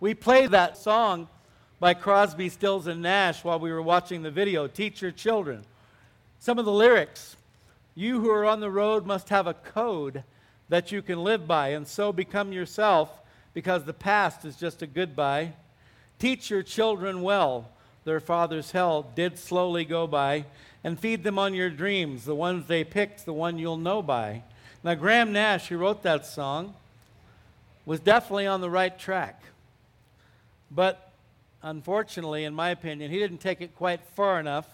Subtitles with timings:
[0.00, 1.26] We played that song
[1.80, 5.64] by Crosby, Stills, and Nash while we were watching the video, Teach Your Children.
[6.38, 7.36] Some of the lyrics
[7.96, 10.22] You who are on the road must have a code
[10.68, 13.10] that you can live by, and so become yourself
[13.54, 15.54] because the past is just a goodbye.
[16.20, 17.68] Teach your children well.
[18.04, 20.44] Their father's hell did slowly go by,
[20.84, 24.44] and feed them on your dreams, the ones they picked, the one you'll know by.
[24.84, 26.74] Now, Graham Nash, who wrote that song,
[27.84, 29.42] was definitely on the right track.
[30.70, 31.10] But
[31.62, 34.66] unfortunately, in my opinion, he didn't take it quite far enough.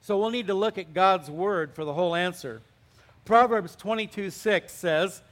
[0.00, 2.60] So we'll need to look at God's word for the whole answer.
[3.24, 5.22] Proverbs 22 6 says,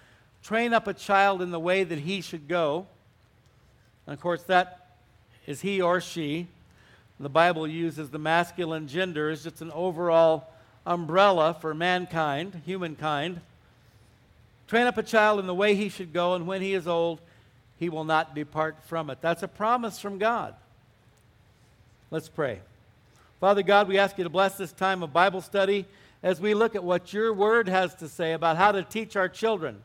[0.43, 2.87] Train up a child in the way that he should go.
[4.07, 4.97] And of course, that
[5.47, 6.47] is he or she.
[7.19, 10.49] The Bible uses the masculine gender as just an overall
[10.87, 13.41] umbrella for mankind, humankind.
[14.69, 17.21] Train up a child in the way he should go, and when he is old,
[17.81, 19.19] he will not depart from it.
[19.23, 20.55] That's a promise from God.
[22.11, 22.61] Let's pray.
[23.41, 25.87] Father God, we ask you to bless this time of Bible study
[26.23, 29.31] as we look at what your word has to say about how to teach our
[29.31, 29.83] children,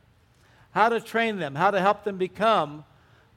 [0.71, 2.83] how to train them, how to help them become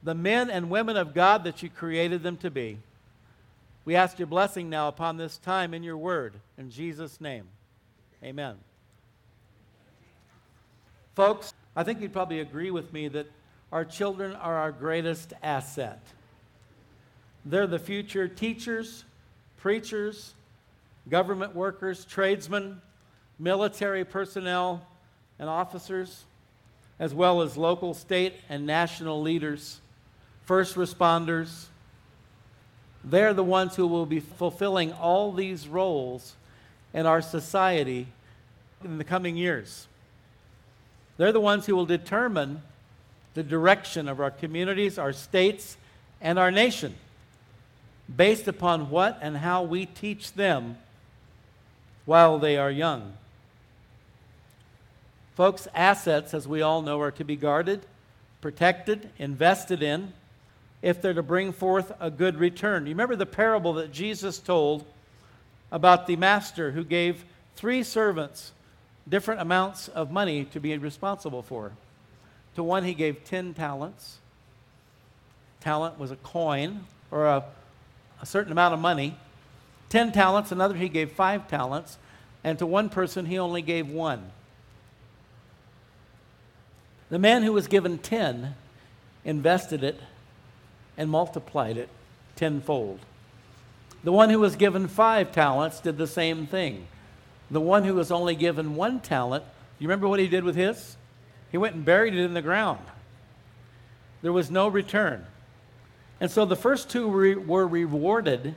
[0.03, 2.79] the men and women of God that you created them to be.
[3.85, 6.35] We ask your blessing now upon this time in your word.
[6.59, 7.45] In Jesus' name,
[8.25, 8.57] amen.
[11.15, 13.31] Folks, I think you'd probably agree with me that
[13.73, 16.01] our children are our greatest asset.
[17.45, 19.05] They're the future teachers,
[19.57, 20.35] preachers,
[21.09, 22.81] government workers, tradesmen,
[23.39, 24.87] military personnel,
[25.39, 26.25] and officers,
[26.99, 29.81] as well as local, state, and national leaders,
[30.45, 31.67] first responders.
[33.05, 36.35] They're the ones who will be fulfilling all these roles
[36.93, 38.09] in our society
[38.85, 39.87] in the coming years.
[41.17, 42.63] They're the ones who will determine
[43.39, 45.77] the direction of our communities, our states,
[46.21, 46.93] and our nation
[48.17, 50.77] based upon what and how we teach them
[52.05, 53.13] while they are young.
[55.37, 57.87] Folks, assets, as we all know, are to be guarded,
[58.41, 60.13] protected, invested in,
[60.83, 62.87] if they're to bring forth a good return.
[62.87, 64.85] You remember the parable that Jesus told
[65.71, 68.51] about the master who gave three servants
[69.09, 71.71] different amounts of money to be responsible for.
[72.59, 74.19] To one, he gave 10 talents.
[75.61, 77.45] Talent was a coin or a,
[78.21, 79.17] a certain amount of money.
[79.91, 81.99] 10 talents, another, he gave five talents.
[82.43, 84.33] And to one person, he only gave one.
[87.11, 88.57] The man who was given 10
[89.25, 90.01] invested it
[90.97, 91.89] and multiplied it
[92.35, 92.99] tenfold.
[94.03, 96.89] The one who was given five talents did the same thing.
[97.53, 99.45] The one who was only given one talent,
[99.79, 100.97] you remember what he did with his?
[101.51, 102.81] He went and buried it in the ground.
[104.23, 105.25] There was no return.
[106.21, 108.57] And so the first two re- were rewarded,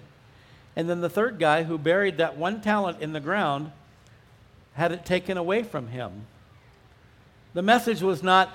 [0.75, 3.72] and then the third guy who buried that one talent in the ground
[4.74, 6.25] had it taken away from him.
[7.53, 8.50] The message was not,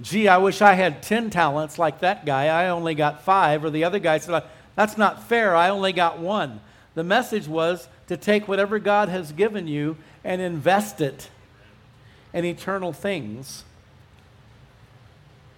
[0.00, 2.46] gee, I wish I had 10 talents like that guy.
[2.46, 3.64] I only got five.
[3.64, 5.56] Or the other guy said, that's not fair.
[5.56, 6.60] I only got one.
[6.94, 11.30] The message was to take whatever God has given you and invest it
[12.34, 13.64] in eternal things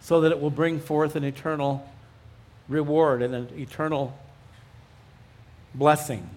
[0.05, 1.83] so that it will bring forth an eternal
[2.69, 4.15] reward and an eternal
[5.75, 6.29] blessing.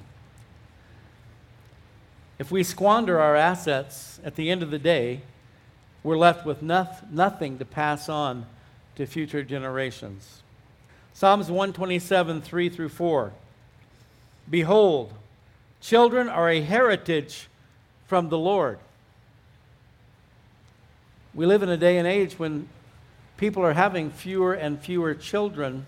[2.39, 5.19] If we squander our assets at the end of the day,
[6.01, 8.45] we're left with nothing to pass on
[8.95, 10.43] to future generations.
[11.13, 13.33] Psalms 127, 3 through 4.
[14.49, 15.13] Behold,
[15.81, 17.49] children are a heritage
[18.05, 18.79] from the Lord.
[21.33, 22.69] We live in a day and age when
[23.37, 25.85] people are having fewer and fewer children,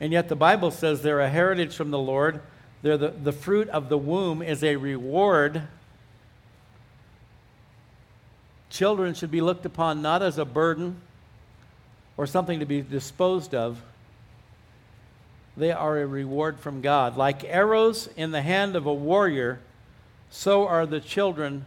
[0.00, 2.40] and yet the Bible says they're a heritage from the Lord.
[2.82, 5.62] They're the, the fruit of the womb is a reward
[8.70, 11.00] Children should be looked upon not as a burden
[12.16, 13.82] or something to be disposed of.
[15.56, 17.16] They are a reward from God.
[17.16, 19.60] Like arrows in the hand of a warrior,
[20.30, 21.64] so are the children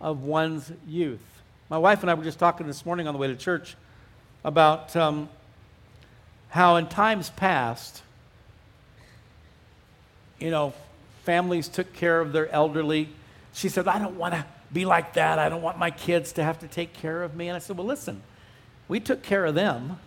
[0.00, 1.37] of one's youth.
[1.70, 3.76] My wife and I were just talking this morning on the way to church
[4.42, 5.28] about um,
[6.48, 8.02] how in times past,
[10.38, 10.72] you know,
[11.24, 13.10] families took care of their elderly.
[13.52, 15.38] She said, I don't want to be like that.
[15.38, 17.48] I don't want my kids to have to take care of me.
[17.48, 18.22] And I said, Well, listen,
[18.88, 19.98] we took care of them.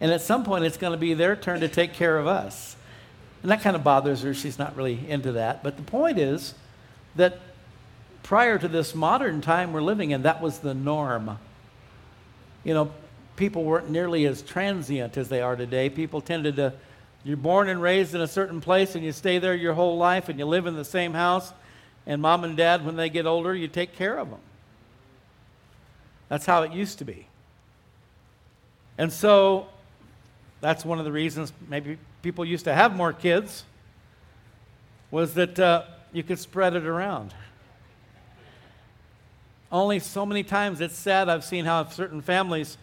[0.00, 2.76] And at some point, it's going to be their turn to take care of us.
[3.42, 4.34] And that kind of bothers her.
[4.34, 5.62] She's not really into that.
[5.62, 6.54] But the point is
[7.16, 7.40] that
[8.24, 11.38] prior to this modern time we're living in, that was the norm.
[12.64, 12.90] You know,
[13.36, 15.90] people weren't nearly as transient as they are today.
[15.90, 16.72] People tended to,
[17.22, 20.28] you're born and raised in a certain place and you stay there your whole life
[20.28, 21.52] and you live in the same house.
[22.06, 24.40] And mom and dad, when they get older, you take care of them.
[26.28, 27.26] That's how it used to be.
[28.96, 29.68] And so
[30.60, 33.64] that's one of the reasons maybe people used to have more kids
[35.10, 35.82] was that uh,
[36.12, 37.34] you could spread it around.
[39.74, 42.78] Only so many times it's sad I've seen how certain families,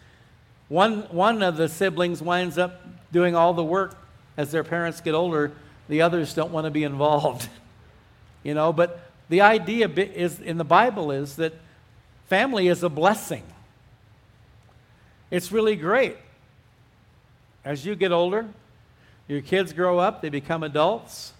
[0.68, 3.96] one, one of the siblings winds up doing all the work
[4.36, 5.52] as their parents get older,
[5.88, 7.48] the others don't want to be involved.
[8.42, 11.54] you know, but the idea is in the Bible is that
[12.28, 13.44] family is a blessing.
[15.30, 16.18] It's really great.
[17.64, 18.46] As you get older,
[19.28, 21.32] your kids grow up, they become adults.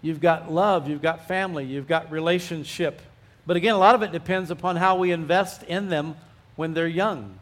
[0.00, 3.02] You've got love, you've got family, you've got relationship.
[3.50, 6.14] But again, a lot of it depends upon how we invest in them
[6.54, 7.36] when they're young.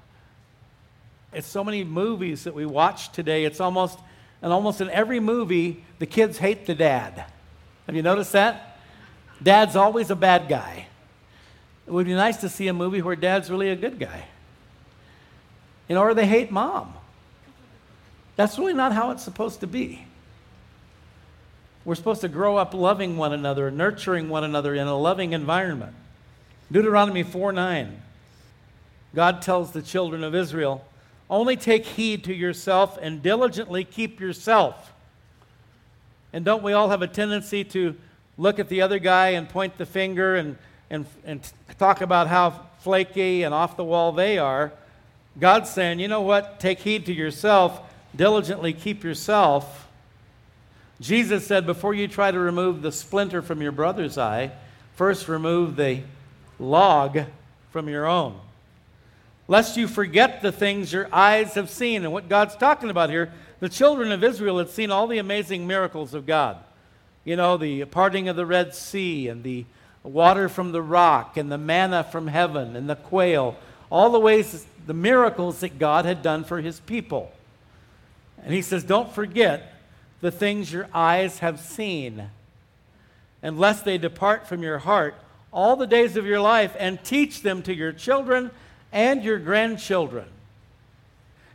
[1.34, 3.44] It's so many movies that we watch today.
[3.44, 3.98] It's almost,
[4.40, 7.26] and almost in every movie, the kids hate the dad.
[7.84, 8.78] Have you noticed that?
[9.42, 10.86] Dad's always a bad guy.
[11.86, 14.24] It would be nice to see a movie where dad's really a good guy.
[15.90, 16.94] You know, or they hate mom.
[18.34, 20.07] That's really not how it's supposed to be.
[21.84, 25.94] We're supposed to grow up loving one another, nurturing one another in a loving environment.
[26.70, 28.02] Deuteronomy 4 9.
[29.14, 30.84] God tells the children of Israel,
[31.30, 34.92] only take heed to yourself and diligently keep yourself.
[36.32, 37.96] And don't we all have a tendency to
[38.36, 40.58] look at the other guy and point the finger and,
[40.90, 41.40] and, and
[41.78, 44.72] talk about how flaky and off the wall they are?
[45.40, 46.60] God's saying, you know what?
[46.60, 47.80] Take heed to yourself,
[48.14, 49.87] diligently keep yourself
[51.00, 54.50] Jesus said, Before you try to remove the splinter from your brother's eye,
[54.96, 56.02] first remove the
[56.58, 57.20] log
[57.70, 58.40] from your own.
[59.46, 62.04] Lest you forget the things your eyes have seen.
[62.04, 65.66] And what God's talking about here, the children of Israel had seen all the amazing
[65.66, 66.58] miracles of God.
[67.24, 69.64] You know, the parting of the Red Sea and the
[70.02, 73.56] water from the rock and the manna from heaven and the quail,
[73.90, 77.32] all the ways, the miracles that God had done for his people.
[78.42, 79.77] And he says, Don't forget
[80.20, 82.30] the things your eyes have seen,
[83.42, 85.14] and lest they depart from your heart
[85.52, 88.50] all the days of your life, and teach them to your children
[88.92, 90.26] and your grandchildren.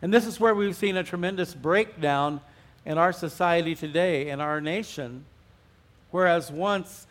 [0.01, 2.41] And this is where we've seen a tremendous breakdown
[2.85, 5.25] in our society today, in our nation,
[6.11, 7.07] whereas once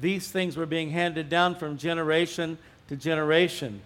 [0.00, 2.56] these things were being handed down from generation
[2.88, 3.82] to generation.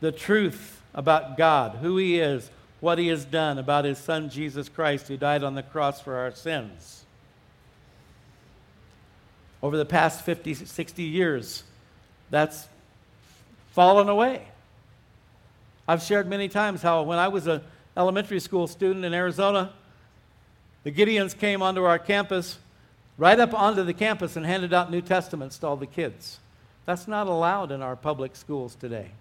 [0.00, 2.50] The truth about God, who He is,
[2.84, 6.16] what he has done about his son Jesus Christ, who died on the cross for
[6.16, 7.06] our sins.
[9.62, 11.62] Over the past 50, 60 years,
[12.28, 12.68] that's
[13.72, 14.48] fallen away.
[15.88, 17.62] I've shared many times how when I was an
[17.96, 19.72] elementary school student in Arizona,
[20.82, 22.58] the Gideons came onto our campus,
[23.16, 26.38] right up onto the campus, and handed out New Testaments to all the kids.
[26.84, 29.12] That's not allowed in our public schools today.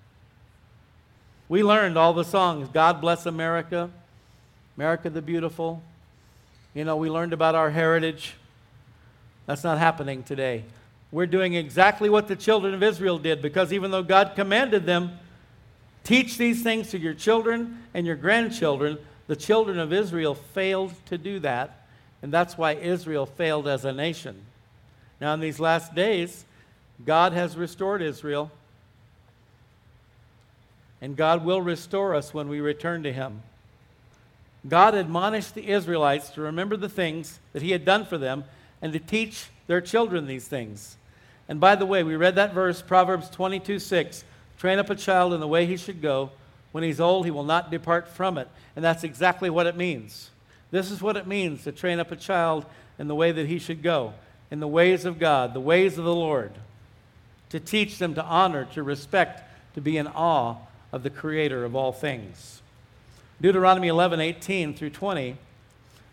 [1.54, 3.92] We learned all the songs God Bless America,
[4.76, 5.84] America the Beautiful.
[6.74, 8.34] You know, we learned about our heritage.
[9.46, 10.64] That's not happening today.
[11.12, 15.20] We're doing exactly what the children of Israel did because even though God commanded them,
[16.04, 18.98] teach these things to your children and your grandchildren,
[19.28, 21.86] the children of Israel failed to do that.
[22.24, 24.42] And that's why Israel failed as a nation.
[25.22, 26.46] Now, in these last days,
[27.06, 28.50] God has restored Israel
[31.04, 33.42] and God will restore us when we return to Him.
[34.66, 38.46] God admonished the Israelites to remember the things that He had done for them
[38.82, 40.96] and to teach their children these things.
[41.50, 44.24] And by the way, we read that verse, Proverbs 22 6
[44.58, 46.32] train up a child in the way he should go.
[46.72, 48.48] When he's old, he will not depart from it.
[48.78, 50.30] And that's exactly what it means.
[50.72, 52.66] This is what it means to train up a child
[52.98, 54.14] in the way that he should go,
[54.50, 56.54] in the ways of God, the ways of the Lord,
[57.50, 59.44] to teach them to honor, to respect,
[59.76, 60.56] to be in awe
[60.94, 62.62] of the creator of all things.
[63.42, 65.36] Deuteronomy 11, 18 through 20.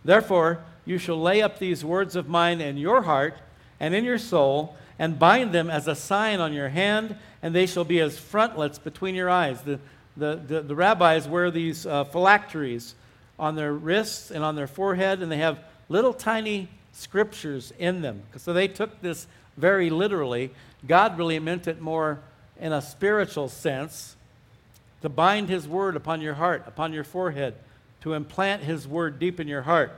[0.05, 3.35] Therefore, you shall lay up these words of mine in your heart
[3.79, 7.67] and in your soul, and bind them as a sign on your hand, and they
[7.67, 9.63] shall be as frontlets between your eyes.
[9.63, 9.79] The,
[10.17, 12.95] the, the, the rabbis wear these uh, phylacteries
[13.39, 15.59] on their wrists and on their forehead, and they have
[15.89, 18.23] little tiny scriptures in them.
[18.37, 20.51] So they took this very literally.
[20.87, 22.21] God really meant it more
[22.59, 24.17] in a spiritual sense
[25.03, 27.55] to bind his word upon your heart, upon your forehead,
[28.03, 29.93] to implant his word deep in your heart.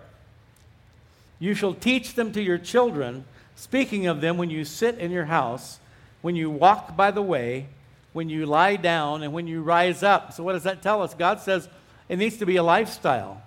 [1.38, 3.24] You shall teach them to your children,
[3.56, 5.78] speaking of them when you sit in your house,
[6.20, 7.66] when you walk by the way,
[8.12, 10.32] when you lie down, and when you rise up.
[10.32, 11.14] So, what does that tell us?
[11.14, 11.68] God says
[12.08, 13.42] it needs to be a lifestyle.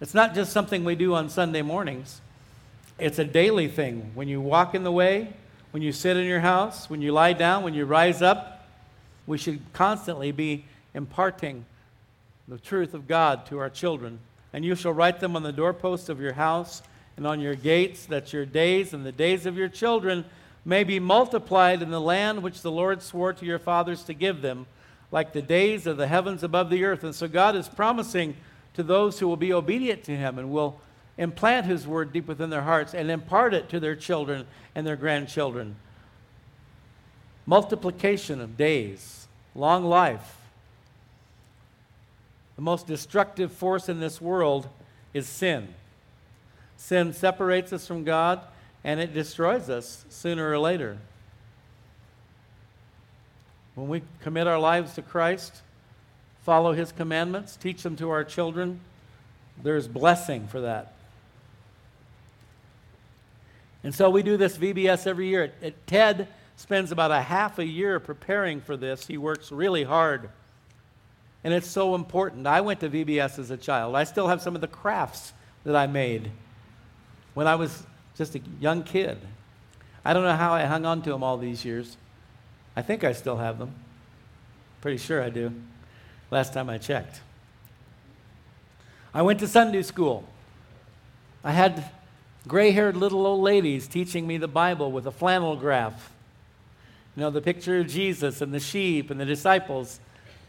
[0.00, 2.20] It's not just something we do on Sunday mornings,
[2.98, 4.12] it's a daily thing.
[4.14, 5.32] When you walk in the way,
[5.70, 8.57] when you sit in your house, when you lie down, when you rise up,
[9.28, 11.64] we should constantly be imparting
[12.48, 14.18] the truth of God to our children.
[14.54, 16.82] And you shall write them on the doorposts of your house
[17.16, 20.24] and on your gates, that your days and the days of your children
[20.64, 24.40] may be multiplied in the land which the Lord swore to your fathers to give
[24.40, 24.66] them,
[25.12, 27.04] like the days of the heavens above the earth.
[27.04, 28.34] And so God is promising
[28.74, 30.80] to those who will be obedient to Him and will
[31.18, 34.96] implant His word deep within their hearts and impart it to their children and their
[34.96, 35.76] grandchildren.
[37.44, 39.17] Multiplication of days,
[39.54, 40.36] long life.
[42.56, 44.68] The most destructive force in this world
[45.14, 45.68] is sin.
[46.76, 48.40] Sin separates us from God
[48.84, 50.98] and it destroys us sooner or later.
[53.74, 55.62] When we commit our lives to Christ,
[56.42, 58.80] follow His commandments, teach them to our children,
[59.62, 60.94] there's blessing for that.
[63.84, 65.52] And so we do this VBS every year.
[65.62, 66.28] At TED
[66.58, 69.06] spends about a half a year preparing for this.
[69.06, 70.28] He works really hard.
[71.44, 72.48] And it's so important.
[72.48, 73.94] I went to VBS as a child.
[73.94, 76.32] I still have some of the crafts that I made
[77.34, 77.84] when I was
[78.16, 79.18] just a young kid.
[80.04, 81.96] I don't know how I hung on to them all these years.
[82.74, 83.72] I think I still have them.
[84.80, 85.52] Pretty sure I do.
[86.28, 87.20] Last time I checked.
[89.14, 90.24] I went to Sunday school.
[91.44, 91.88] I had
[92.48, 96.10] gray haired little old ladies teaching me the Bible with a flannel graph.
[97.18, 99.98] You know, the picture of Jesus and the sheep and the disciples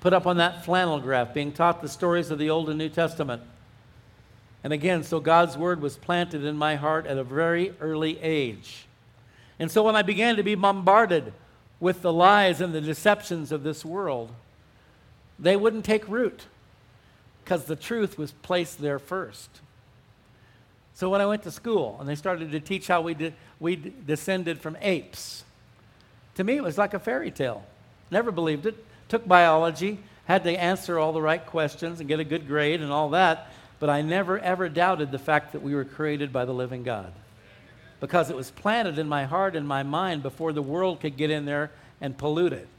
[0.01, 2.89] put up on that flannel graph, being taught the stories of the Old and New
[2.89, 3.41] Testament.
[4.63, 8.85] And again, so God's word was planted in my heart at a very early age.
[9.57, 11.33] And so when I began to be bombarded
[11.79, 14.29] with the lies and the deceptions of this world,
[15.39, 16.45] they wouldn't take root
[17.43, 19.49] because the truth was placed there first.
[20.93, 23.75] So when I went to school and they started to teach how we, de- we
[23.75, 25.45] descended from apes,
[26.39, 27.65] to me it was like a fairy tale.
[28.09, 28.85] Never believed it.
[29.09, 32.93] Took biology, had to answer all the right questions and get a good grade and
[32.93, 33.51] all that.
[33.77, 37.11] But I never, ever doubted the fact that we were created by the living God
[37.99, 41.29] because it was planted in my heart and my mind before the world could get
[41.29, 42.69] in there and pollute it.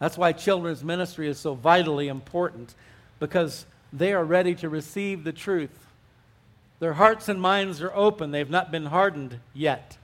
[0.00, 2.74] That's why children's ministry is so vitally important
[3.20, 5.86] because they are ready to receive the truth.
[6.80, 9.96] Their hearts and minds are open, they've not been hardened yet.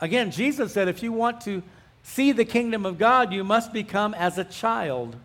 [0.00, 1.62] Again, Jesus said if you want to
[2.02, 5.16] see the kingdom of God, you must become as a child.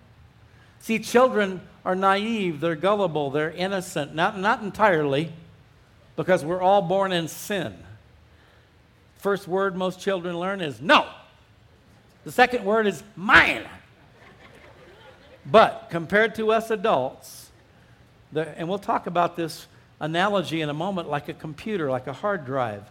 [0.79, 4.15] See, children are naive, they're gullible, they're innocent.
[4.15, 5.31] Not, not entirely,
[6.15, 7.75] because we're all born in sin.
[9.17, 11.07] First word most children learn is no.
[12.23, 13.65] The second word is mine.
[15.45, 17.49] But compared to us adults,
[18.31, 19.67] the, and we'll talk about this
[19.99, 22.83] analogy in a moment like a computer, like a hard drive.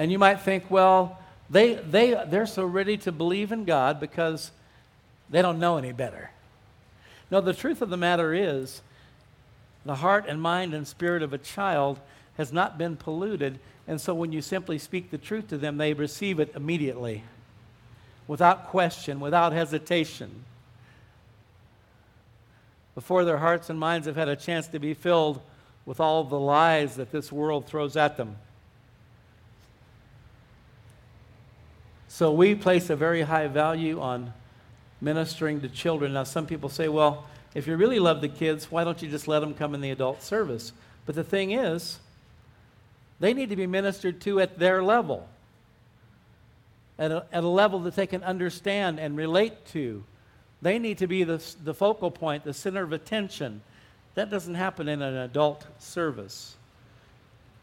[0.00, 1.18] And you might think, well,
[1.50, 4.50] they, they, they're so ready to believe in God because
[5.28, 6.30] they don't know any better.
[7.30, 8.80] No, the truth of the matter is,
[9.84, 12.00] the heart and mind and spirit of a child
[12.38, 15.92] has not been polluted, and so when you simply speak the truth to them, they
[15.92, 17.22] receive it immediately,
[18.26, 20.30] without question, without hesitation.
[22.94, 25.42] Before their hearts and minds have had a chance to be filled
[25.84, 28.36] with all the lies that this world throws at them.
[32.12, 34.32] So we place a very high value on
[35.00, 36.12] ministering to children.
[36.12, 37.24] Now, some people say, well,
[37.54, 39.92] if you really love the kids, why don't you just let them come in the
[39.92, 40.72] adult service?
[41.06, 42.00] But the thing is,
[43.20, 45.28] they need to be ministered to at their level,
[46.98, 50.02] at a, at a level that they can understand and relate to.
[50.60, 53.62] They need to be the, the focal point, the center of attention.
[54.16, 56.56] That doesn't happen in an adult service.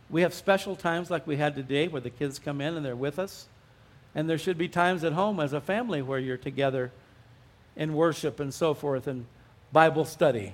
[0.09, 2.95] We have special times like we had today where the kids come in and they're
[2.95, 3.47] with us.
[4.17, 6.91] And there should be times at home as a family where you're together
[7.75, 9.27] in worship and so forth and
[9.71, 10.53] Bible study.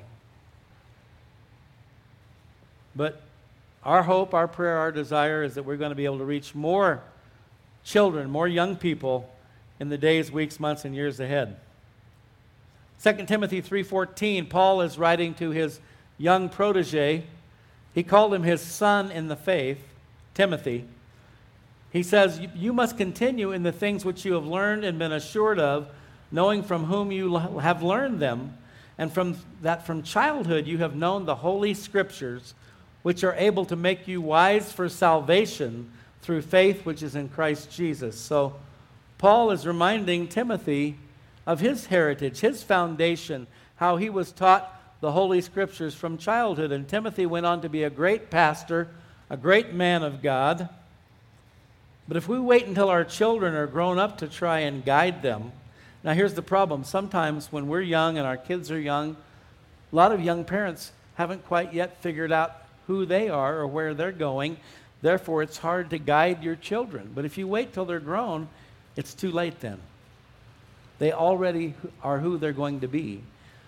[2.93, 3.21] But
[3.85, 6.53] our hope, our prayer, our desire is that we're going to be able to reach
[6.53, 7.03] more
[7.85, 9.31] children, more young people
[9.79, 11.55] in the days, weeks, months, and years ahead.
[13.01, 15.79] 2 Timothy 3:14, Paul is writing to his
[16.17, 17.23] young protege.
[17.93, 19.87] He called him his son in the faith,
[20.33, 20.83] Timothy.
[21.93, 25.59] He says, "You must continue in the things which you have learned and been assured
[25.59, 25.87] of,
[26.31, 28.57] knowing from whom you have learned them,
[28.97, 32.55] and from that from childhood you have known the holy scriptures,
[33.03, 35.91] which are able to make you wise for salvation
[36.23, 38.19] through faith which is in Christ Jesus.
[38.19, 38.55] So,
[39.19, 40.97] Paul is reminding Timothy
[41.45, 43.45] of his heritage, his foundation,
[43.75, 46.71] how he was taught the Holy Scriptures from childhood.
[46.71, 48.87] And Timothy went on to be a great pastor,
[49.29, 50.69] a great man of God.
[52.07, 55.51] But if we wait until our children are grown up to try and guide them,
[56.03, 56.83] now here's the problem.
[56.83, 59.15] Sometimes when we're young and our kids are young,
[59.91, 62.55] a lot of young parents haven't quite yet figured out
[62.87, 64.57] who they are or where they're going.
[65.01, 67.11] Therefore, it's hard to guide your children.
[67.15, 68.49] But if you wait till they're grown,
[68.95, 69.79] it's too late then.
[70.99, 73.21] They already are who they're going to be.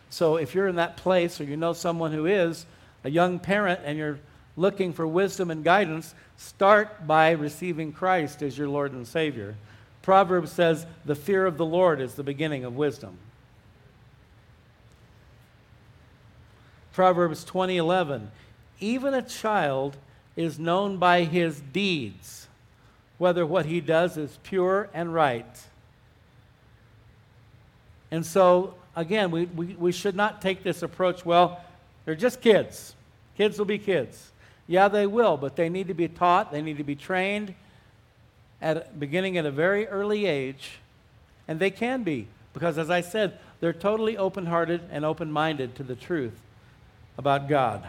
[0.10, 2.66] So if you're in that place or you know someone who is
[3.04, 4.20] a young parent and you're
[4.58, 9.56] looking for wisdom and guidance, start by receiving Christ as your Lord and Savior.
[10.02, 13.18] Proverbs says, The fear of the Lord is the beginning of wisdom.
[16.94, 18.30] Proverbs 20:11
[18.80, 19.98] Even a child
[20.36, 22.48] is known by his deeds,
[23.18, 25.64] whether what he does is pure and right.
[28.12, 31.62] And so again, we, we, we should not take this approach, well,
[32.06, 32.96] they're just kids.
[33.38, 34.32] Kids will be kids.
[34.68, 37.54] Yeah, they will, but they need to be taught, they need to be trained
[38.62, 40.80] at beginning at a very early age,
[41.48, 45.96] and they can be because as I said, they're totally open-hearted and open-minded to the
[45.96, 46.40] truth
[47.18, 47.86] about God.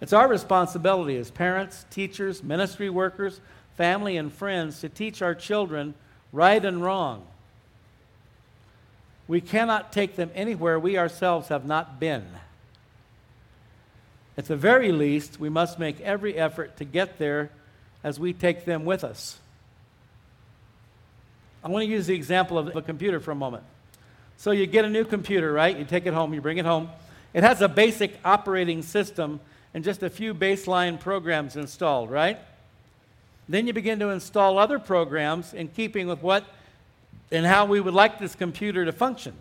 [0.00, 3.40] It's our responsibility as parents, teachers, ministry workers,
[3.76, 5.94] family and friends to teach our children
[6.32, 7.26] right and wrong
[9.28, 12.24] we cannot take them anywhere we ourselves have not been.
[14.38, 17.50] At the very least, we must make every effort to get there
[18.04, 19.38] as we take them with us.
[21.64, 23.64] I want to use the example of a computer for a moment.
[24.36, 25.76] So, you get a new computer, right?
[25.76, 26.90] You take it home, you bring it home.
[27.32, 29.40] It has a basic operating system
[29.74, 32.38] and just a few baseline programs installed, right?
[33.48, 36.44] Then you begin to install other programs in keeping with what
[37.30, 39.34] and how we would like this computer to function.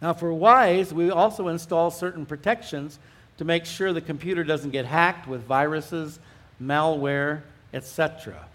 [0.00, 2.98] Now, for Wise, we also install certain protections
[3.38, 6.18] to make sure the computer doesn't get hacked with viruses,
[6.62, 7.42] malware,
[7.72, 8.46] etc.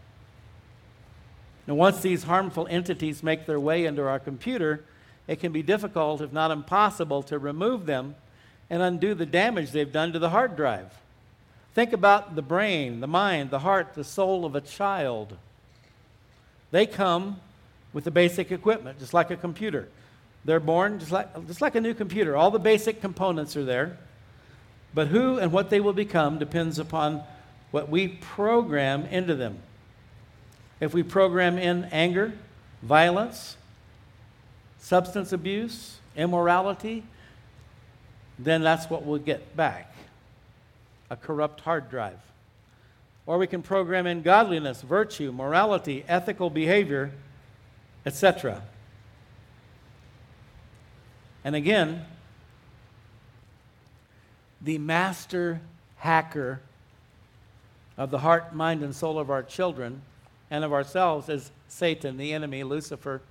[1.67, 4.83] Now, once these harmful entities make their way into our computer,
[5.27, 8.15] it can be difficult, if not impossible, to remove them
[8.69, 10.91] and undo the damage they've done to the hard drive.
[11.75, 15.37] Think about the brain, the mind, the heart, the soul of a child.
[16.71, 17.39] They come
[17.93, 19.87] with the basic equipment, just like a computer.
[20.45, 22.35] They're born just like, just like a new computer.
[22.35, 23.97] All the basic components are there.
[24.93, 27.23] But who and what they will become depends upon
[27.71, 29.59] what we program into them.
[30.79, 32.33] If we program in anger,
[32.81, 33.57] violence,
[34.79, 37.03] substance abuse, immorality,
[38.39, 39.93] then that's what we'll get back
[41.11, 42.19] a corrupt hard drive.
[43.25, 47.11] Or we can program in godliness, virtue, morality, ethical behavior
[48.05, 48.61] etc.
[51.43, 52.05] And again,
[54.61, 55.61] the master
[55.97, 56.61] hacker
[57.97, 60.01] of the heart, mind, and soul of our children
[60.51, 63.21] and of ourselves is Satan, the enemy, Lucifer,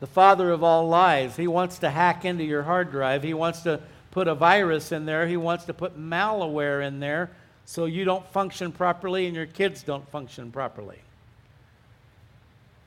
[0.00, 1.36] the father of all lies.
[1.36, 3.22] He wants to hack into your hard drive.
[3.22, 5.26] He wants to put a virus in there.
[5.26, 7.30] He wants to put malware in there
[7.64, 10.98] so you don't function properly and your kids don't function properly.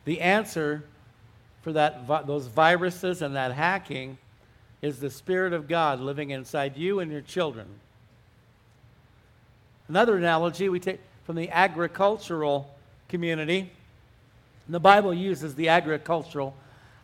[0.05, 0.83] The answer
[1.61, 4.17] for that, those viruses and that hacking
[4.81, 7.67] is the Spirit of God living inside you and your children.
[9.87, 12.73] Another analogy we take from the agricultural
[13.09, 13.71] community.
[14.69, 16.55] The Bible uses the agricultural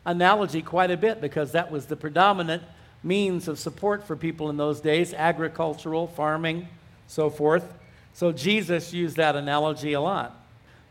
[0.06, 2.64] analogy quite a bit because that was the predominant
[3.04, 6.68] means of support for people in those days agricultural, farming,
[7.08, 7.74] so forth.
[8.14, 10.40] So Jesus used that analogy a lot.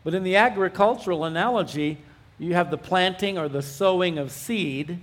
[0.03, 1.97] But in the agricultural analogy,
[2.37, 4.99] you have the planting or the sowing of seed.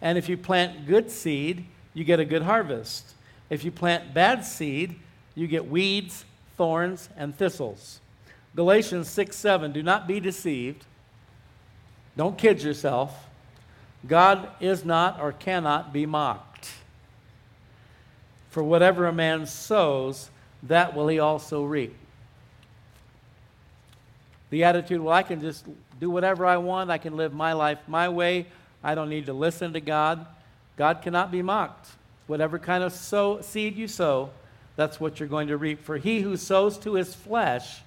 [0.00, 3.14] And if you plant good seed, you get a good harvest.
[3.48, 4.96] If you plant bad seed,
[5.34, 6.24] you get weeds,
[6.56, 8.00] thorns, and thistles.
[8.54, 10.84] Galatians 6 7, do not be deceived.
[12.16, 13.28] Don't kid yourself.
[14.06, 16.70] God is not or cannot be mocked.
[18.50, 20.30] For whatever a man sows,
[20.62, 21.94] that will he also reap.
[24.50, 25.66] The attitude, well, I can just
[26.00, 26.90] do whatever I want.
[26.90, 28.46] I can live my life my way.
[28.86, 30.24] I don't need to listen to God.
[30.76, 31.88] God cannot be mocked.
[32.28, 34.30] Whatever kind of sow, seed you sow,
[34.76, 35.82] that's what you're going to reap.
[35.82, 37.80] For he who sows to his flesh,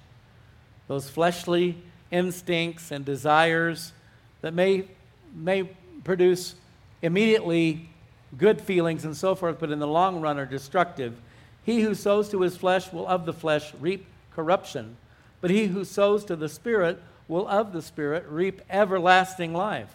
[0.88, 1.78] those fleshly
[2.10, 3.94] instincts and desires
[4.42, 4.88] that may,
[5.34, 5.70] may
[6.04, 6.54] produce
[7.00, 7.88] immediately
[8.36, 11.18] good feelings and so forth, but in the long run are destructive.
[11.64, 14.98] He who sows to his flesh will of the flesh reap corruption,
[15.40, 19.94] but he who sows to the Spirit will of the Spirit reap everlasting life.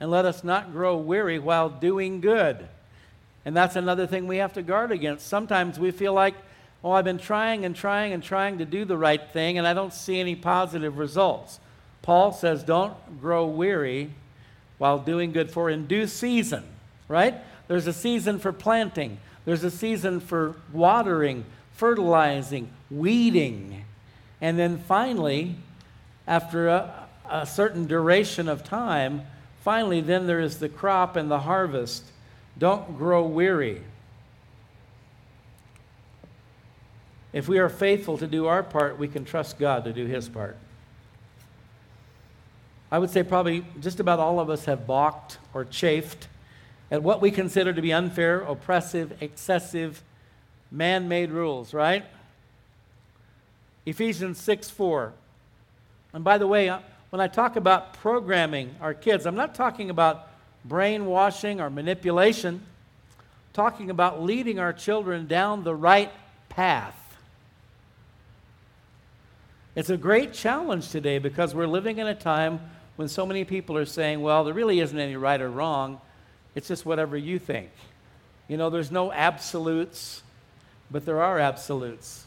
[0.00, 2.68] And let us not grow weary while doing good.
[3.44, 5.26] And that's another thing we have to guard against.
[5.26, 6.34] Sometimes we feel like,
[6.82, 9.72] oh, I've been trying and trying and trying to do the right thing, and I
[9.72, 11.60] don't see any positive results.
[12.02, 14.10] Paul says, don't grow weary
[14.78, 16.64] while doing good, for in due season,
[17.08, 17.34] right?
[17.68, 23.84] There's a season for planting, there's a season for watering, fertilizing, weeding.
[24.40, 25.56] And then finally,
[26.26, 29.22] after a, a certain duration of time,
[29.66, 32.04] finally, then there is the crop and the harvest.
[32.56, 33.82] Don't grow weary.
[37.32, 40.28] If we are faithful to do our part, we can trust God to do his
[40.28, 40.56] part.
[42.92, 46.28] I would say probably just about all of us have balked or chafed
[46.92, 50.00] at what we consider to be unfair, oppressive, excessive,
[50.70, 52.04] man made rules, right?
[53.84, 55.12] Ephesians 6 4.
[56.12, 56.72] And by the way,
[57.16, 60.28] when I talk about programming our kids, I'm not talking about
[60.66, 66.12] brainwashing or manipulation, I'm talking about leading our children down the right
[66.50, 67.16] path.
[69.74, 72.60] It's a great challenge today because we're living in a time
[72.96, 76.02] when so many people are saying, well, there really isn't any right or wrong.
[76.54, 77.70] It's just whatever you think.
[78.46, 80.22] You know, there's no absolutes,
[80.90, 82.26] but there are absolutes.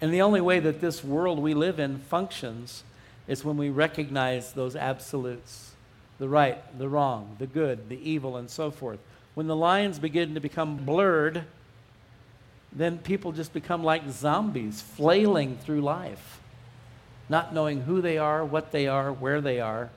[0.00, 2.82] And the only way that this world we live in functions
[3.28, 5.72] is when we recognize those absolutes
[6.18, 8.98] the right, the wrong, the good, the evil, and so forth.
[9.34, 11.44] When the lines begin to become blurred,
[12.72, 16.40] then people just become like zombies, flailing through life,
[17.28, 19.90] not knowing who they are, what they are, where they are.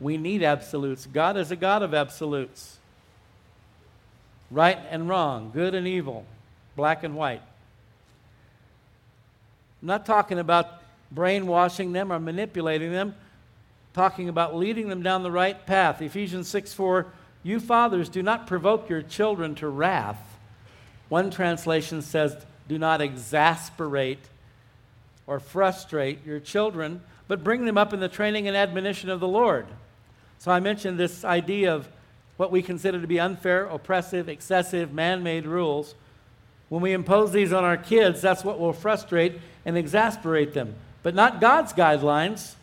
[0.00, 1.06] We need absolutes.
[1.06, 2.78] God is a God of absolutes
[4.50, 6.24] right and wrong, good and evil,
[6.76, 7.42] black and white.
[9.82, 10.79] I'm not talking about
[11.10, 13.14] brainwashing them or manipulating them,
[13.94, 16.00] talking about leading them down the right path.
[16.00, 17.06] Ephesians 6 4,
[17.42, 20.38] you fathers, do not provoke your children to wrath.
[21.08, 22.36] One translation says,
[22.68, 24.20] do not exasperate
[25.26, 29.28] or frustrate your children, but bring them up in the training and admonition of the
[29.28, 29.66] Lord.
[30.38, 31.88] So I mentioned this idea of
[32.36, 35.94] what we consider to be unfair, oppressive, excessive, man made rules.
[36.68, 41.14] When we impose these on our kids, that's what will frustrate and exasperate them, but
[41.14, 42.54] not God's guidelines.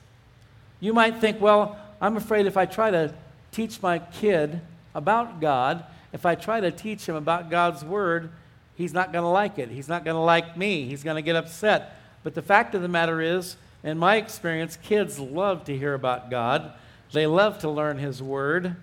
[0.79, 3.13] You might think, well, I'm afraid if I try to
[3.51, 4.61] teach my kid
[4.93, 8.29] about God, if I try to teach him about God's Word,
[8.75, 9.69] he's not going to like it.
[9.69, 10.85] He's not going to like me.
[10.85, 11.99] He's going to get upset.
[12.23, 16.29] But the fact of the matter is, in my experience, kids love to hear about
[16.29, 16.73] God.
[17.11, 18.75] They love to learn His Word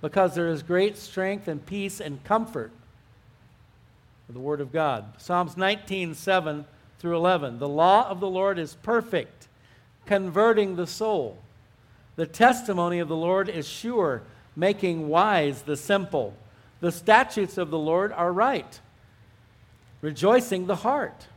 [0.00, 2.72] because there is great strength and peace and comfort
[4.28, 5.04] in the Word of God.
[5.18, 6.64] Psalms 19, 7
[7.06, 7.60] through 11.
[7.60, 9.46] The law of the Lord is perfect,
[10.06, 11.38] converting the soul.
[12.16, 14.22] The testimony of the Lord is sure,
[14.56, 16.34] making wise the simple.
[16.80, 18.80] The statutes of the Lord are right,
[20.00, 21.28] rejoicing the heart.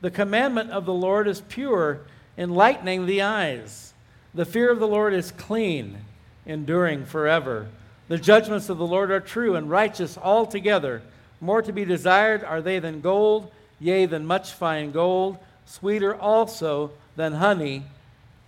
[0.00, 2.00] The commandment of the Lord is pure,
[2.38, 3.92] enlightening the eyes.
[4.32, 5.98] The fear of the Lord is clean,
[6.46, 7.68] enduring forever.
[8.08, 11.02] The judgments of the Lord are true and righteous altogether.
[11.42, 16.90] More to be desired are they than gold, yea, than much fine gold, sweeter also
[17.16, 17.84] than honey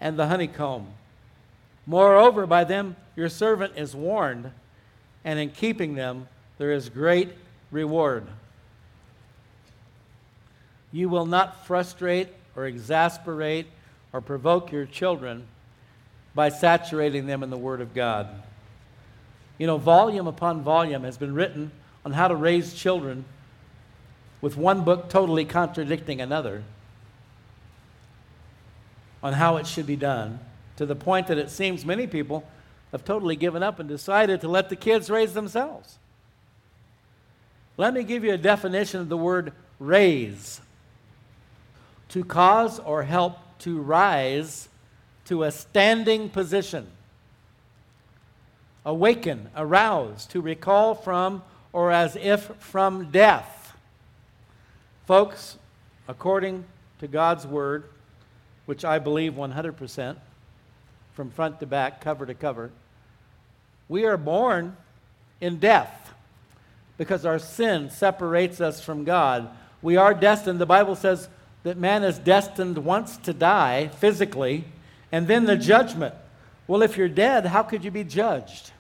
[0.01, 0.87] and the honeycomb.
[1.87, 4.51] Moreover, by them your servant is warned,
[5.25, 7.31] and in keeping them there is great
[7.71, 8.27] reward.
[10.93, 13.67] You will not frustrate or exasperate
[14.13, 15.47] or provoke your children
[16.35, 18.29] by saturating them in the Word of God.
[19.59, 21.73] You know, volume upon volume has been written
[22.05, 23.25] on how to raise children
[24.41, 26.63] with one book totally contradicting another
[29.23, 30.39] on how it should be done,
[30.77, 32.45] to the point that it seems many people
[32.93, 35.99] have totally given up and decided to let the kids raise themselves.
[37.77, 40.61] Let me give you a definition of the word raise
[42.11, 44.69] to cause or help to rise
[45.27, 46.87] to a standing position.
[48.85, 53.58] Awaken, arouse, to recall from or as if from death.
[55.09, 55.57] Folks,
[56.07, 56.67] according
[56.99, 57.85] to God's word,
[58.67, 60.17] which I believe 100%,
[61.15, 62.71] from front to back, cover to cover,
[63.89, 64.77] we are born
[65.41, 66.13] in death
[66.99, 69.49] because our sin separates us from God.
[69.81, 71.31] We are destined, the Bible says
[71.63, 74.67] that man is destined once to die physically
[75.11, 76.15] and then the judgment.
[76.67, 78.73] Well, if you're dead, how could you be judged?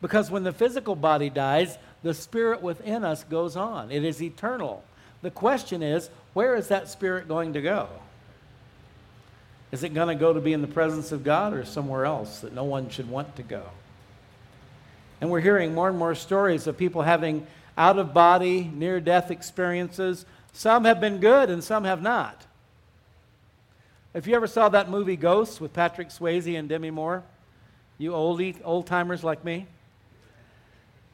[0.00, 3.92] Because when the physical body dies, the spirit within us goes on.
[3.92, 4.82] It is eternal.
[5.22, 7.88] The question is, where is that spirit going to go?
[9.70, 12.40] Is it going to go to be in the presence of God or somewhere else
[12.40, 13.62] that no one should want to go?
[15.20, 17.46] And we're hearing more and more stories of people having
[17.78, 20.26] out of body, near death experiences.
[20.52, 22.44] Some have been good and some have not.
[24.12, 27.22] If you ever saw that movie Ghosts with Patrick Swayze and Demi Moore,
[27.96, 29.66] you old timers like me,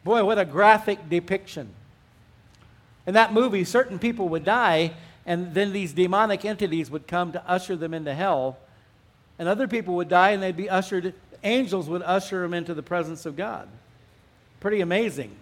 [0.03, 1.69] boy, what a graphic depiction.
[3.09, 4.93] In that movie, certain people would die,
[5.25, 8.59] and then these demonic entities would come to usher them into hell.
[9.39, 12.83] And other people would die, and they'd be ushered, angels would usher them into the
[12.83, 13.67] presence of God.
[14.61, 15.35] Pretty amazing,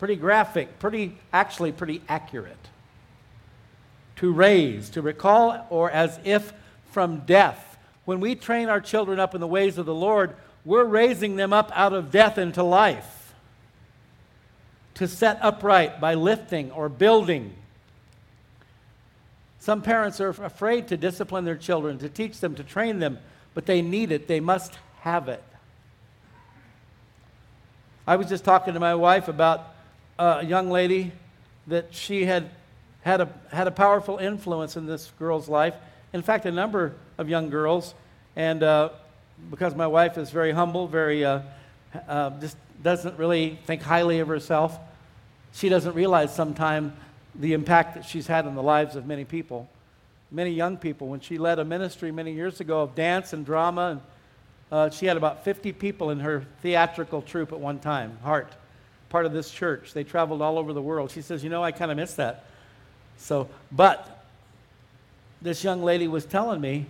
[0.00, 2.70] pretty graphic, pretty, actually, pretty accurate.
[4.16, 6.52] To raise, to recall, or as if
[6.90, 7.78] from death.
[8.04, 11.52] When we train our children up in the ways of the Lord, we're raising them
[11.52, 13.21] up out of death into life.
[15.02, 17.52] To set upright by lifting or building.
[19.58, 23.18] Some parents are afraid to discipline their children, to teach them, to train them,
[23.52, 24.28] but they need it.
[24.28, 25.42] They must have it.
[28.06, 29.74] I was just talking to my wife about
[30.20, 31.10] a young lady
[31.66, 32.50] that she had
[33.00, 35.74] had a, had a powerful influence in this girl's life
[36.12, 37.94] in fact, a number of young girls.
[38.36, 38.90] And uh,
[39.50, 41.40] because my wife is very humble, very uh,
[42.06, 44.78] uh, just doesn't really think highly of herself,
[45.52, 46.92] she doesn't realize sometimes
[47.34, 49.68] the impact that she's had in the lives of many people,
[50.30, 51.08] many young people.
[51.08, 54.00] When she led a ministry many years ago of dance and drama, and
[54.70, 58.52] uh, she had about 50 people in her theatrical troupe at one time, Heart,
[59.08, 59.92] part of this church.
[59.92, 61.10] They traveled all over the world.
[61.10, 62.44] She says, You know, I kind of miss that.
[63.18, 64.24] So, but
[65.42, 66.86] this young lady was telling me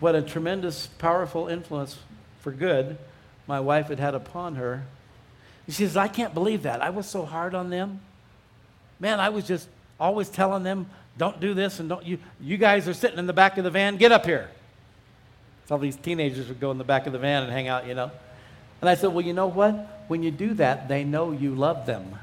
[0.00, 1.98] what a tremendous, powerful influence
[2.40, 2.96] for good
[3.48, 4.84] my wife had had upon her.
[5.68, 6.82] She says, I can't believe that.
[6.82, 8.00] I was so hard on them.
[9.00, 9.68] Man, I was just
[10.00, 13.32] always telling them, don't do this and don't you you guys are sitting in the
[13.32, 14.48] back of the van, get up here.
[15.70, 17.94] All these teenagers would go in the back of the van and hang out, you
[17.94, 18.10] know.
[18.80, 20.04] And I said, Well, you know what?
[20.08, 22.18] When you do that, they know you love them.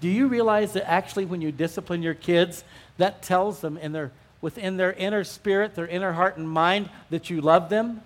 [0.00, 2.64] Do you realize that actually when you discipline your kids,
[2.98, 4.10] that tells them in their
[4.42, 8.02] within their inner spirit, their inner heart and mind that you love them.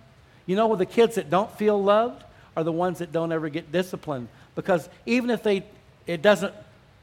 [0.47, 2.25] You know, with the kids that don't feel loved
[2.61, 4.29] are the ones that don't ever get disciplined.
[4.55, 5.65] Because even if they
[6.07, 6.55] it doesn't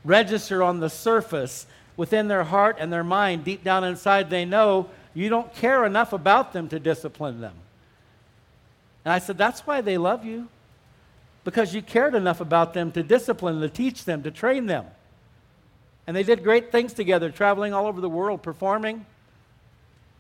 [0.04, 1.66] register on the surface
[1.96, 6.14] within their heart and their mind deep down inside they know you don't care enough
[6.14, 7.56] about them to discipline them.
[9.04, 10.48] And i said that's why they love you.
[11.44, 14.86] Because you cared enough about them to discipline to teach them to train them.
[16.06, 19.06] And they did great things together traveling all over the world performing.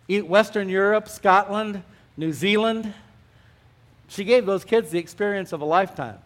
[0.10, 1.84] Western Europe, Scotland,
[2.15, 2.93] New Zealand.
[4.08, 6.20] She gave those kids the experience of a lifetime.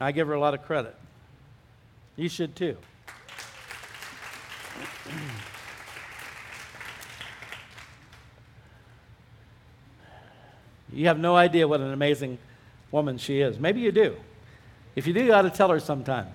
[0.00, 0.94] I give her a lot of credit.
[2.16, 2.76] You should too.
[10.92, 12.38] You have no idea what an amazing
[12.90, 13.58] woman she is.
[13.58, 14.16] Maybe you do.
[14.96, 16.28] If you do, you ought to tell her sometime.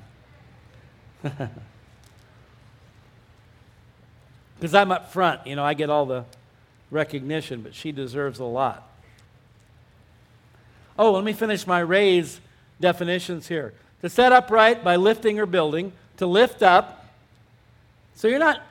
[4.63, 6.23] Because I'm up front, you know, I get all the
[6.89, 8.92] recognition, but she deserves a lot.
[10.97, 12.39] Oh, let me finish my raise
[12.79, 13.73] definitions here.
[14.01, 17.06] To set upright by lifting or building, to lift up.
[18.15, 18.62] So you're not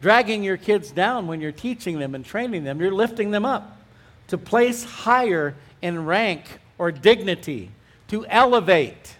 [0.00, 3.78] dragging your kids down when you're teaching them and training them, you're lifting them up.
[4.28, 6.44] To place higher in rank
[6.78, 7.70] or dignity,
[8.08, 9.16] to elevate,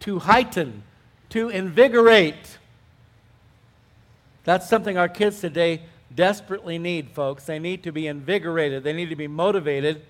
[0.00, 0.82] to heighten,
[1.30, 2.58] to invigorate
[4.48, 5.82] that's something our kids today
[6.14, 7.44] desperately need, folks.
[7.44, 10.00] They need to be invigorated, they need to be motivated.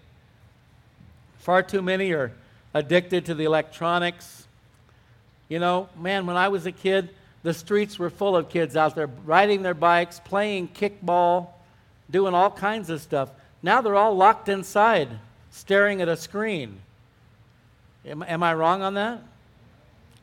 [1.38, 2.32] Far too many are
[2.74, 4.46] addicted to the electronics.
[5.48, 7.10] You know, man, when I was a kid,
[7.42, 11.48] the streets were full of kids out there riding their bikes, playing kickball,
[12.10, 13.30] doing all kinds of stuff.
[13.62, 15.08] Now they're all locked inside,
[15.50, 16.80] staring at a screen.
[18.04, 19.22] Am, am I wrong on that?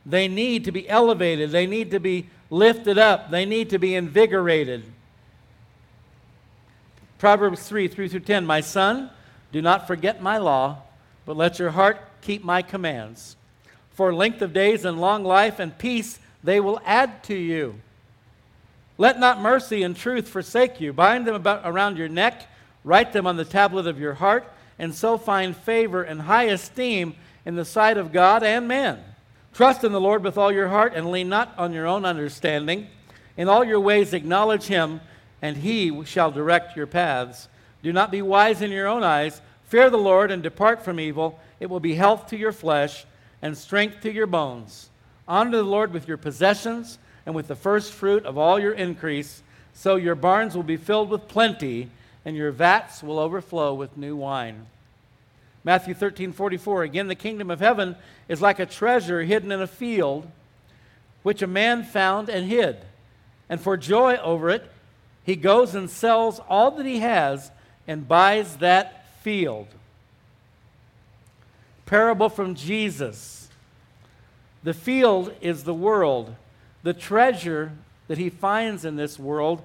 [0.04, 3.94] They need to be elevated, they need to be lifted up, they need to be
[3.94, 4.84] invigorated.
[7.18, 9.10] Proverbs 3 3 through 10 My son,
[9.50, 10.82] do not forget my law,
[11.26, 13.36] but let your heart keep my commands.
[13.92, 17.80] For length of days and long life and peace they will add to you.
[18.98, 20.92] Let not mercy and truth forsake you.
[20.92, 22.48] Bind them about, around your neck,
[22.84, 27.14] write them on the tablet of your heart, and so find favor and high esteem
[27.44, 29.00] in the sight of God and men.
[29.52, 32.86] Trust in the Lord with all your heart and lean not on your own understanding.
[33.36, 35.00] In all your ways acknowledge him,
[35.42, 37.48] and he shall direct your paths.
[37.82, 39.40] Do not be wise in your own eyes.
[39.66, 41.38] Fear the Lord and depart from evil.
[41.58, 43.04] It will be health to your flesh
[43.42, 44.90] and strength to your bones.
[45.28, 49.42] Honor the Lord with your possessions and with the first fruit of all your increase.
[49.74, 51.90] So your barns will be filled with plenty,
[52.24, 54.66] and your vats will overflow with new wine.
[55.64, 56.84] Matthew 13, 44.
[56.84, 57.96] Again, the kingdom of heaven
[58.28, 60.30] is like a treasure hidden in a field,
[61.24, 62.76] which a man found and hid.
[63.48, 64.70] And for joy over it,
[65.24, 67.50] he goes and sells all that he has
[67.88, 68.95] and buys that
[69.26, 69.66] field.
[71.84, 73.48] Parable from Jesus.
[74.62, 76.36] The field is the world.
[76.84, 77.72] The treasure
[78.06, 79.64] that he finds in this world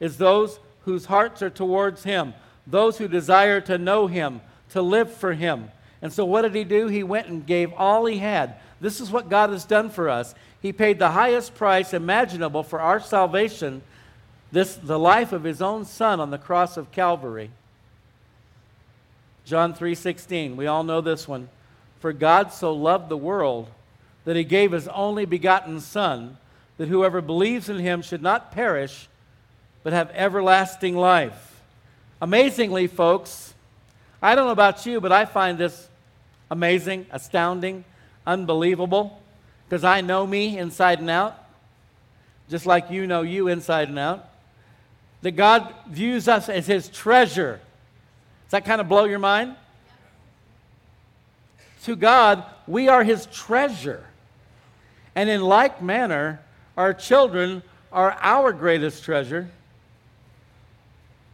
[0.00, 2.34] is those whose hearts are towards him,
[2.66, 4.40] those who desire to know him,
[4.70, 5.70] to live for him.
[6.02, 6.88] And so, what did he do?
[6.88, 8.56] He went and gave all he had.
[8.80, 10.34] This is what God has done for us.
[10.60, 13.82] He paid the highest price imaginable for our salvation,
[14.50, 17.52] this, the life of his own son on the cross of Calvary.
[19.46, 20.56] John 3:16.
[20.56, 21.48] We all know this one.
[22.00, 23.70] For God so loved the world
[24.24, 26.36] that he gave his only begotten son
[26.76, 29.08] that whoever believes in him should not perish
[29.82, 31.62] but have everlasting life.
[32.20, 33.54] Amazingly, folks,
[34.20, 35.88] I don't know about you, but I find this
[36.50, 37.84] amazing, astounding,
[38.26, 39.22] unbelievable
[39.68, 41.36] because I know me inside and out,
[42.50, 44.28] just like you know you inside and out.
[45.22, 47.60] That God views us as his treasure.
[48.46, 49.56] Does that kind of blow your mind?
[51.84, 54.06] To God, we are his treasure.
[55.16, 56.40] And in like manner,
[56.76, 59.50] our children are our greatest treasure.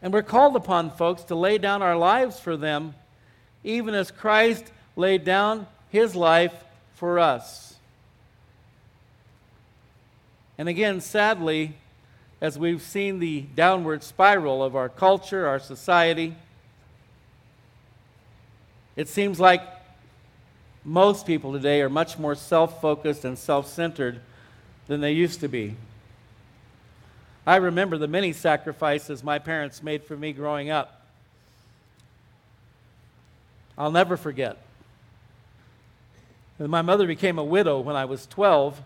[0.01, 2.95] And we're called upon, folks, to lay down our lives for them,
[3.63, 4.65] even as Christ
[4.97, 7.77] laid down his life for us.
[10.57, 11.75] And again, sadly,
[12.41, 16.37] as we've seen the downward spiral of our culture, our society,
[18.97, 19.63] it seems like
[20.85, 24.21] most people today are much more self focused and self centered
[24.87, 25.77] than they used to be.
[27.47, 31.03] I remember the many sacrifices my parents made for me growing up.
[33.77, 34.59] I'll never forget.
[36.59, 38.81] My mother became a widow when I was 12,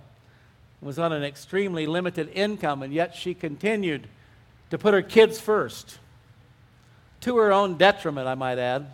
[0.81, 4.07] was on an extremely limited income, and yet she continued
[4.71, 5.99] to put her kids first,
[7.21, 8.87] to her own detriment, I might add.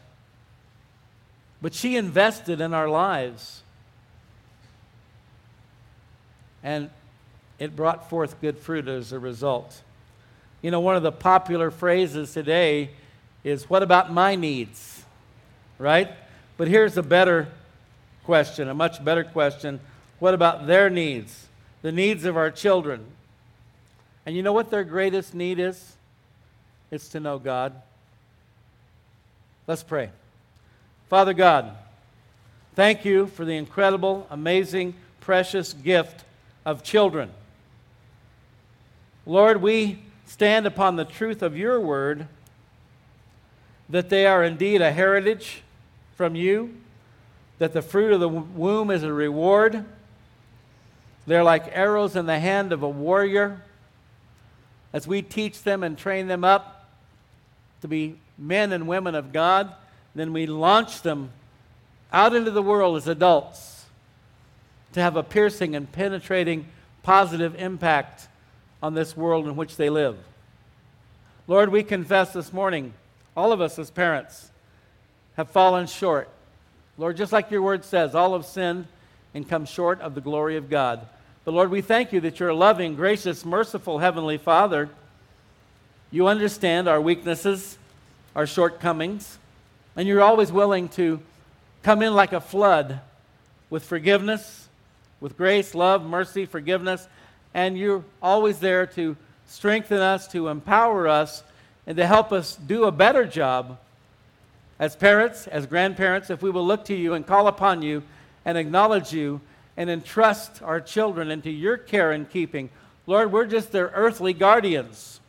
[1.62, 3.62] But she invested in our lives.
[6.64, 6.90] And
[7.58, 9.80] it brought forth good fruit as a result.
[10.60, 12.90] You know, one of the popular phrases today
[13.44, 15.04] is, What about my needs?
[15.78, 16.10] Right?
[16.56, 17.48] But here's a better
[18.24, 19.80] question, a much better question.
[20.18, 21.46] What about their needs?
[21.82, 23.04] The needs of our children.
[24.26, 25.96] And you know what their greatest need is?
[26.90, 27.72] It's to know God.
[29.66, 30.10] Let's pray.
[31.12, 31.76] Father God,
[32.74, 36.24] thank you for the incredible, amazing, precious gift
[36.64, 37.28] of children.
[39.26, 42.28] Lord, we stand upon the truth of your word
[43.90, 45.60] that they are indeed a heritage
[46.14, 46.74] from you,
[47.58, 49.84] that the fruit of the womb is a reward.
[51.26, 53.60] They're like arrows in the hand of a warrior.
[54.94, 56.88] As we teach them and train them up
[57.82, 59.74] to be men and women of God,
[60.14, 61.30] then we launch them
[62.12, 63.86] out into the world as adults
[64.92, 66.66] to have a piercing and penetrating
[67.02, 68.28] positive impact
[68.82, 70.18] on this world in which they live.
[71.46, 72.92] Lord, we confess this morning,
[73.36, 74.50] all of us as parents
[75.36, 76.28] have fallen short.
[76.98, 78.86] Lord, just like your word says, all have sinned
[79.34, 81.06] and come short of the glory of God.
[81.44, 84.90] But Lord, we thank you that you're a loving, gracious, merciful Heavenly Father.
[86.10, 87.78] You understand our weaknesses,
[88.36, 89.38] our shortcomings,
[89.96, 91.20] and you're always willing to
[91.82, 93.00] come in like a flood
[93.70, 94.68] with forgiveness,
[95.20, 97.06] with grace, love, mercy, forgiveness,
[97.54, 101.42] and you're always there to strengthen us, to empower us,
[101.86, 103.78] and to help us do a better job
[104.78, 108.02] as parents, as grandparents, if we will look to you and call upon you
[108.44, 109.40] and acknowledge you
[109.76, 112.68] and entrust our children into your care and keeping.
[113.06, 115.20] Lord, we're just their earthly guardians.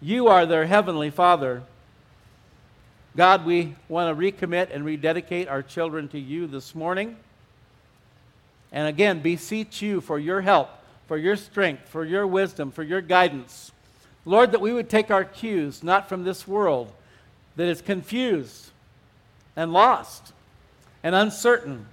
[0.00, 1.62] You are their heavenly Father.
[3.16, 7.16] God, we want to recommit and rededicate our children to you this morning.
[8.70, 10.70] And again, beseech you for your help
[11.08, 13.72] for your strength, for your wisdom, for your guidance.
[14.26, 16.92] Lord, that we would take our cues not from this world
[17.56, 18.70] that is confused
[19.56, 20.34] and lost
[21.02, 21.86] and uncertain.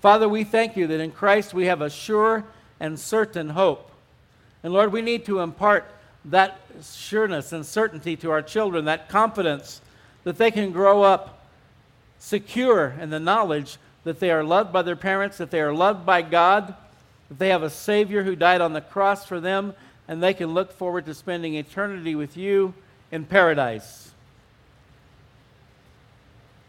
[0.00, 2.44] Father, we thank you that in Christ we have a sure
[2.80, 3.90] and certain hope.
[4.62, 5.84] And Lord, we need to impart
[6.24, 9.82] that sureness and certainty to our children, that confidence
[10.28, 11.42] that they can grow up
[12.18, 16.04] secure in the knowledge that they are loved by their parents, that they are loved
[16.04, 16.74] by God,
[17.30, 19.72] that they have a Savior who died on the cross for them,
[20.06, 22.74] and they can look forward to spending eternity with you
[23.10, 24.10] in paradise.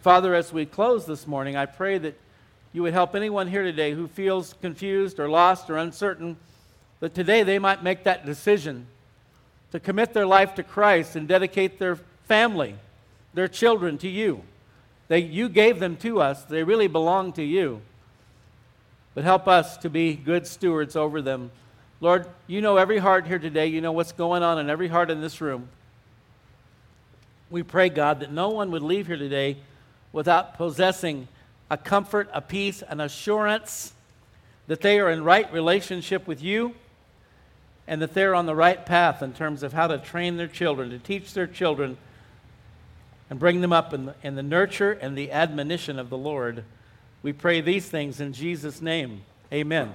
[0.03, 2.17] Father, as we close this morning, I pray that
[2.71, 6.37] you would help anyone here today who feels confused or lost or uncertain,
[7.01, 8.87] that today they might make that decision
[9.73, 12.75] to commit their life to Christ and dedicate their family,
[13.33, 14.43] their children to you.
[15.07, 17.81] They, you gave them to us, they really belong to you.
[19.15, 21.51] But help us to be good stewards over them.
[22.01, 23.67] Lord, you know every heart here today.
[23.67, 25.67] You know what's going on in every heart in this room.
[27.49, 29.57] We pray, God, that no one would leave here today
[30.13, 31.27] without possessing
[31.69, 33.93] a comfort, a peace, an assurance
[34.67, 36.75] that they are in right relationship with you
[37.87, 40.91] and that they're on the right path in terms of how to train their children,
[40.91, 41.97] to teach their children,
[43.29, 46.63] and bring them up in the, in the nurture and the admonition of the Lord.
[47.21, 49.21] We pray these things in Jesus' name.
[49.51, 49.93] Amen.